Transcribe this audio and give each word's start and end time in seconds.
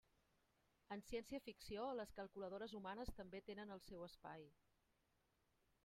En 0.95 1.03
ciència-ficció, 1.09 1.83
les 1.99 2.15
calculadores 2.21 2.73
humanes 2.81 3.13
també 3.21 3.43
tenen 3.51 3.77
el 3.77 3.87
seu 3.91 4.07
espai. 4.11 4.49